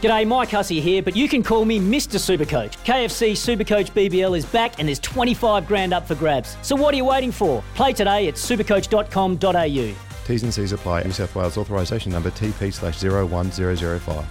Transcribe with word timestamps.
G'day, 0.00 0.26
Mike 0.26 0.50
Hussey 0.50 0.80
here, 0.80 1.02
but 1.02 1.14
you 1.14 1.28
can 1.28 1.42
call 1.42 1.64
me 1.64 1.78
Mr. 1.78 2.18
Supercoach. 2.18 2.76
KFC 2.84 3.32
Supercoach 3.32 3.90
BBL 3.92 4.36
is 4.36 4.46
back 4.46 4.78
and 4.78 4.88
there's 4.88 4.98
25 5.00 5.66
grand 5.66 5.92
up 5.92 6.06
for 6.06 6.14
grabs. 6.14 6.56
So 6.62 6.74
what 6.76 6.94
are 6.94 6.96
you 6.96 7.04
waiting 7.04 7.32
for? 7.32 7.62
Play 7.74 7.92
today 7.92 8.28
at 8.28 8.34
supercoach.com.au. 8.34 9.94
T's 10.26 10.42
and 10.42 10.54
C's 10.54 10.72
apply. 10.72 11.02
New 11.02 11.12
South 11.12 11.34
Wales 11.34 11.58
authorisation 11.58 12.12
number 12.12 12.30
TP 12.30 12.72
slash 12.72 13.02
01005. 13.02 14.26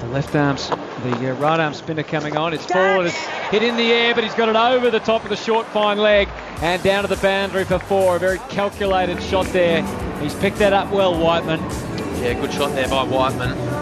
The 0.00 0.06
left 0.08 0.34
arm's 0.34 0.68
the 0.68 1.30
uh, 1.30 1.34
right 1.34 1.60
arm 1.60 1.74
spinner 1.74 2.02
coming 2.02 2.36
on. 2.36 2.52
It's 2.52 2.66
forward. 2.66 3.06
It's 3.06 3.16
hit 3.50 3.62
in 3.62 3.76
the 3.76 3.92
air, 3.92 4.14
but 4.14 4.24
he's 4.24 4.34
got 4.34 4.48
it 4.48 4.56
over 4.56 4.90
the 4.90 5.00
top 5.00 5.24
of 5.24 5.30
the 5.30 5.36
short 5.36 5.66
fine 5.68 5.98
leg 5.98 6.28
and 6.60 6.82
down 6.82 7.02
to 7.02 7.08
the 7.08 7.20
boundary 7.20 7.64
for 7.64 7.78
four. 7.78 8.16
A 8.16 8.18
very 8.18 8.38
calculated 8.50 9.22
shot 9.22 9.46
there. 9.46 9.82
He's 10.20 10.34
picked 10.34 10.58
that 10.58 10.72
up 10.72 10.90
well, 10.92 11.18
Whiteman. 11.18 11.60
Yeah, 12.20 12.34
good 12.34 12.52
shot 12.52 12.72
there 12.74 12.88
by 12.88 13.04
Whiteman. 13.04 13.75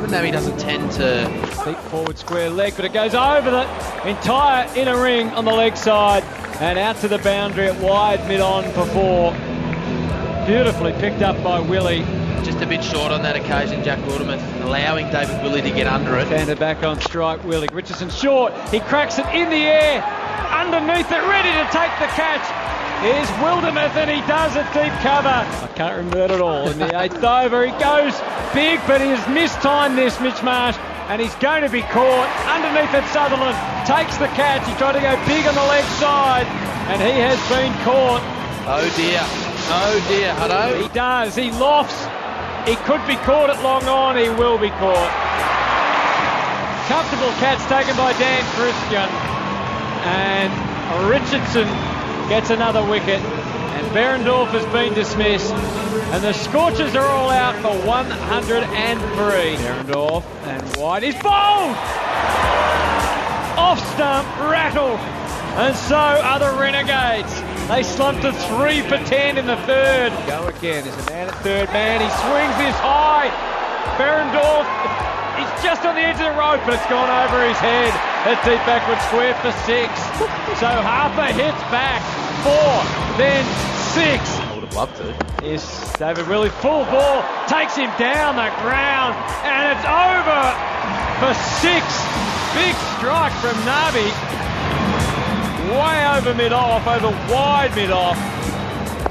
Armin 0.00 0.18
Nabi 0.18 0.32
doesn't 0.32 0.58
tend 0.58 0.90
to. 0.92 1.26
Deep 1.62 1.76
forward 1.90 2.16
square 2.16 2.48
leg, 2.48 2.72
but 2.74 2.86
it 2.86 2.94
goes 2.94 3.14
over 3.14 3.50
the 3.50 4.08
entire 4.08 4.66
inner 4.74 4.98
ring 4.98 5.28
on 5.32 5.44
the 5.44 5.52
leg 5.52 5.76
side 5.76 6.24
and 6.58 6.78
out 6.78 6.96
to 7.00 7.08
the 7.08 7.18
boundary 7.18 7.68
at 7.68 7.78
wide 7.82 8.26
mid 8.26 8.40
on 8.40 8.64
for 8.72 8.86
four. 8.86 9.32
Beautifully 10.46 10.92
picked 10.94 11.20
up 11.20 11.36
by 11.44 11.60
Willey. 11.60 11.98
Just 12.42 12.62
a 12.62 12.66
bit 12.66 12.82
short 12.82 13.12
on 13.12 13.20
that 13.24 13.36
occasion, 13.36 13.84
Jack 13.84 13.98
Wildermuth, 14.08 14.64
allowing 14.64 15.10
David 15.10 15.42
Willey 15.42 15.60
to 15.60 15.70
get 15.70 15.86
under 15.86 16.16
it. 16.16 16.28
Standing 16.28 16.56
back 16.56 16.82
on 16.82 16.98
strike, 17.02 17.44
Willey. 17.44 17.68
Richardson 17.70 18.08
short. 18.08 18.54
He 18.70 18.80
cracks 18.80 19.18
it 19.18 19.26
in 19.34 19.50
the 19.50 19.56
air, 19.56 20.02
underneath 20.48 21.12
it, 21.12 21.22
ready 21.28 21.52
to 21.52 21.64
take 21.70 21.92
the 22.00 22.08
catch. 22.16 22.79
Here's 23.00 23.32
Wildermuth, 23.40 23.96
and 23.96 24.10
he 24.12 24.20
does 24.28 24.56
it 24.56 24.68
deep 24.76 24.92
cover. 25.00 25.32
I 25.32 25.72
can't 25.74 25.96
remember 25.96 26.18
that 26.20 26.30
at 26.32 26.40
all. 26.42 26.68
In 26.68 26.76
the 26.76 26.92
eighth 27.00 27.24
over, 27.24 27.64
he 27.64 27.72
goes 27.80 28.12
big, 28.52 28.76
but 28.84 29.00
he 29.00 29.08
has 29.08 29.24
mistimed 29.32 29.96
this, 29.96 30.20
Mitch 30.20 30.42
Marsh, 30.44 30.76
and 31.08 31.16
he's 31.16 31.34
going 31.40 31.64
to 31.64 31.72
be 31.72 31.80
caught 31.80 32.28
underneath 32.44 32.92
it. 32.92 33.08
Sutherland 33.08 33.56
takes 33.88 34.20
the 34.20 34.28
catch. 34.36 34.68
He 34.68 34.76
tried 34.76 35.00
to 35.00 35.00
go 35.00 35.16
big 35.24 35.48
on 35.48 35.56
the 35.56 35.64
left 35.72 35.88
side, 35.96 36.44
and 36.92 37.00
he 37.00 37.16
has 37.24 37.40
been 37.48 37.72
caught. 37.88 38.20
Oh 38.68 38.84
dear. 38.92 39.24
Oh 39.72 39.96
dear, 40.04 40.36
Hutto. 40.36 40.76
He 40.76 40.88
does. 40.92 41.32
He 41.32 41.48
lofts. 41.56 42.04
He 42.68 42.76
could 42.84 43.00
be 43.08 43.16
caught 43.24 43.48
at 43.48 43.64
long 43.64 43.88
on. 43.88 44.20
He 44.20 44.28
will 44.28 44.60
be 44.60 44.68
caught. 44.76 45.08
Comfortable 46.84 47.32
catch 47.40 47.64
taken 47.64 47.96
by 47.96 48.12
Dan 48.20 48.44
Christian. 48.60 49.08
And 50.04 50.52
Richardson 51.08 51.64
gets 52.30 52.50
another 52.50 52.88
wicket. 52.88 53.18
And 53.18 53.86
Behrendorff 53.88 54.50
has 54.54 54.64
been 54.66 54.94
dismissed. 54.94 55.52
And 56.14 56.22
the 56.22 56.32
Scorchers 56.32 56.94
are 56.94 57.04
all 57.04 57.28
out 57.28 57.56
for 57.56 57.74
103. 57.84 59.56
Behrendorff 59.56 60.24
and 60.46 60.76
White 60.76 61.02
is 61.02 61.16
bowled! 61.16 61.76
Off 63.58 63.80
stump, 63.94 64.28
rattle. 64.48 64.94
And 65.58 65.74
so 65.74 65.96
are 65.96 66.38
the 66.38 66.56
Renegades. 66.56 67.34
They 67.66 67.82
slumped 67.82 68.22
to 68.22 68.32
three 68.32 68.82
for 68.82 68.98
ten 69.10 69.36
in 69.36 69.46
the 69.46 69.56
third. 69.66 70.12
Go 70.28 70.46
again. 70.46 70.84
There's 70.84 71.06
a 71.06 71.10
man 71.10 71.26
at 71.26 71.34
third 71.42 71.68
man. 71.72 72.00
He 72.00 72.06
swings 72.06 72.56
this 72.62 72.78
high. 72.78 73.26
Behrendorff, 73.98 74.70
he's 75.34 75.64
just 75.64 75.84
on 75.84 75.96
the 75.96 76.00
edge 76.00 76.14
of 76.22 76.30
the 76.30 76.38
rope, 76.38 76.62
but 76.64 76.74
it's 76.74 76.86
gone 76.86 77.10
over 77.10 77.42
his 77.42 77.58
head. 77.58 78.09
A 78.26 78.34
deep 78.44 78.60
backward 78.68 79.00
square 79.08 79.32
for 79.40 79.50
six. 79.64 79.88
So 80.60 80.68
Harper 80.68 81.32
hits 81.32 81.62
back. 81.72 82.04
Four, 82.44 82.84
then 83.16 83.44
six. 83.96 84.20
I 84.36 84.54
would 84.54 84.64
have 84.64 84.76
loved 84.76 84.96
to. 84.98 85.16
Yes, 85.42 85.96
David 85.96 86.28
Willey, 86.28 86.50
full 86.60 86.84
ball, 86.92 87.24
takes 87.48 87.76
him 87.76 87.88
down 87.96 88.36
the 88.36 88.52
ground, 88.60 89.16
and 89.40 89.72
it's 89.72 89.86
over 89.88 90.40
for 91.16 91.32
six. 91.64 91.80
Big 92.52 92.76
strike 93.00 93.32
from 93.40 93.56
Nabi. 93.64 94.12
Way 95.72 96.18
over 96.18 96.34
mid 96.34 96.52
off, 96.52 96.86
over 96.86 97.08
wide 97.32 97.72
mid 97.74 97.90
off. 97.90 98.18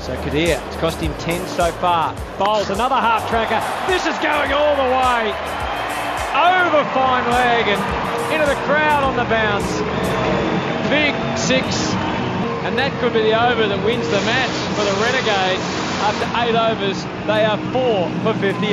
So 0.03 0.16
Kadir, 0.22 0.62
it's 0.68 0.75
cost 0.75 1.02
him 1.02 1.16
10 1.16 1.48
so 1.48 1.72
far. 1.81 2.14
Bowls 2.38 2.69
another 2.69 3.02
half 3.02 3.28
tracker. 3.28 3.59
This 3.92 4.06
is 4.06 4.18
going 4.19 4.53
all 4.53 4.75
the 4.75 4.90
way. 4.94 5.78
Over 6.29 6.85
fine 6.94 7.25
leg 7.34 7.66
and 7.67 7.81
into 8.29 8.45
the 8.45 8.59
crowd 8.69 9.03
on 9.03 9.17
the 9.17 9.25
bounce. 9.25 9.66
Big 10.85 11.17
six. 11.34 11.66
And 12.62 12.78
that 12.78 12.94
could 13.01 13.13
be 13.13 13.25
the 13.25 13.34
over 13.34 13.66
that 13.66 13.81
wins 13.84 14.06
the 14.13 14.22
match 14.29 14.53
for 14.78 14.85
the 14.85 14.94
Renegades. 15.01 15.66
After 16.06 16.25
eight 16.45 16.53
overs, 16.53 17.01
they 17.25 17.41
are 17.45 17.57
four 17.73 18.06
for 18.22 18.38
58. 18.38 18.69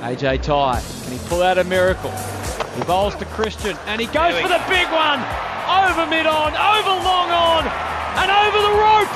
AJ 0.00 0.40
Tye, 0.40 0.80
can 0.80 1.12
he 1.12 1.20
pull 1.28 1.42
out 1.42 1.58
a 1.58 1.64
miracle? 1.64 2.10
He 2.72 2.82
bowls 2.88 3.14
to 3.16 3.26
Christian 3.36 3.76
and 3.84 4.00
he 4.00 4.06
goes 4.08 4.40
for 4.40 4.48
the 4.48 4.64
big 4.64 4.88
one. 4.88 5.20
Over 5.68 6.08
mid 6.08 6.24
on, 6.24 6.56
over 6.56 6.94
long 7.04 7.28
on, 7.28 7.62
and 8.24 8.28
over 8.32 8.58
the 8.64 8.74
rope. 8.80 9.12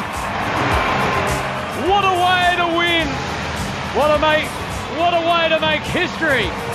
What 1.89 2.05
a 2.05 2.13
way 2.13 2.45
to 2.61 2.67
win. 2.77 3.09
What 3.97 4.13
a 4.13 4.19
make 4.21 4.45
what 5.01 5.17
a 5.17 5.23
way 5.25 5.49
to 5.49 5.59
make 5.65 5.83
history 5.83 6.74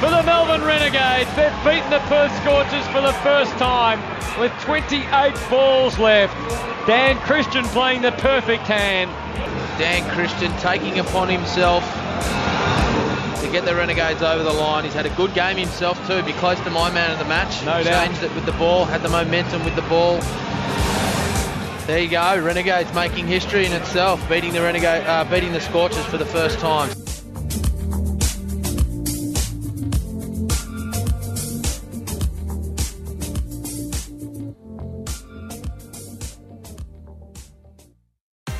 for 0.00 0.10
the 0.10 0.22
Melbourne 0.22 0.62
Renegades. 0.62 1.28
They've 1.34 1.64
beaten 1.64 1.90
the 1.90 1.98
Perth 2.06 2.34
Scorchers 2.42 2.86
for 2.88 3.00
the 3.00 3.12
first 3.24 3.50
time 3.58 3.98
with 4.38 4.52
28 4.62 5.02
balls 5.50 5.98
left. 5.98 6.34
Dan 6.86 7.18
Christian 7.26 7.64
playing 7.66 8.02
the 8.02 8.12
perfect 8.12 8.62
hand. 8.62 9.10
Dan 9.78 10.08
Christian 10.14 10.52
taking 10.58 11.00
upon 11.00 11.28
himself 11.28 11.82
to 13.42 13.50
get 13.50 13.64
the 13.64 13.74
Renegades 13.74 14.22
over 14.22 14.44
the 14.44 14.52
line. 14.52 14.84
He's 14.84 14.94
had 14.94 15.06
a 15.06 15.14
good 15.16 15.34
game 15.34 15.56
himself 15.56 15.98
too. 16.06 16.22
Be 16.22 16.32
close 16.34 16.60
to 16.60 16.70
my 16.70 16.92
man 16.92 17.10
of 17.10 17.18
the 17.18 17.24
match. 17.24 17.64
No 17.64 17.82
doubt. 17.82 18.06
Changed 18.06 18.22
it 18.22 18.32
with 18.36 18.46
the 18.46 18.52
ball. 18.52 18.84
Had 18.84 19.02
the 19.02 19.08
momentum 19.08 19.64
with 19.64 19.74
the 19.74 19.82
ball. 19.82 20.20
There 21.86 21.98
you 21.98 22.08
go. 22.08 22.38
Renegades 22.40 22.92
making 22.94 23.26
history 23.26 23.66
in 23.66 23.72
itself, 23.72 24.26
beating 24.28 24.52
the 24.52 24.60
Renegade, 24.60 25.06
uh, 25.06 25.24
beating 25.24 25.52
the 25.52 25.60
Scorchers 25.60 26.04
for 26.06 26.18
the 26.18 26.26
first 26.26 26.58
time. 26.60 26.90